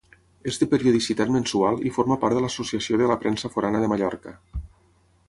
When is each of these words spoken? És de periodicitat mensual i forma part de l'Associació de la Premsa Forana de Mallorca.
És 0.51 0.55
de 0.61 0.67
periodicitat 0.71 1.33
mensual 1.35 1.77
i 1.89 1.93
forma 1.97 2.17
part 2.23 2.37
de 2.39 2.43
l'Associació 2.45 3.01
de 3.03 3.11
la 3.13 3.19
Premsa 3.25 3.53
Forana 3.57 3.83
de 3.85 3.91
Mallorca. 3.93 4.35